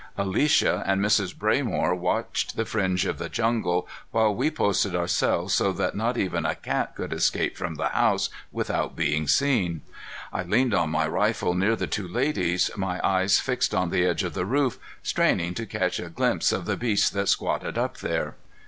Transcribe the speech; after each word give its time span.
Alicia 0.17 0.81
and 0.87 0.99
Mrs. 0.99 1.35
Braymore 1.35 1.95
watched 1.95 2.55
the 2.55 2.65
fringe 2.65 3.05
of 3.05 3.21
jungle 3.31 3.87
while 4.09 4.33
we 4.33 4.49
posted 4.49 4.95
ourselves 4.95 5.53
so 5.53 5.71
that 5.73 5.93
not 5.93 6.17
even 6.17 6.43
a 6.43 6.55
cat 6.55 6.95
could 6.95 7.13
escape 7.13 7.55
from 7.55 7.75
the 7.75 7.89
house 7.89 8.31
without 8.51 8.95
being 8.95 9.27
seen. 9.27 9.81
I 10.33 10.41
leaned 10.41 10.73
on 10.73 10.89
my 10.89 11.05
rifle 11.07 11.53
near 11.53 11.75
the 11.75 11.85
two 11.85 12.07
ladies, 12.07 12.71
my 12.75 12.99
eyes 13.07 13.39
fixed 13.39 13.75
on 13.75 13.91
the 13.91 14.03
edge 14.03 14.23
of 14.23 14.33
the 14.33 14.47
roof, 14.47 14.79
straining 15.03 15.53
to 15.53 15.67
catch 15.67 15.99
a 15.99 16.09
glimpse 16.09 16.51
of 16.51 16.65
the 16.65 16.77
beast 16.77 17.13
that 17.13 17.29
squatted 17.29 17.77
up 17.77 17.97
there. 17.99 18.33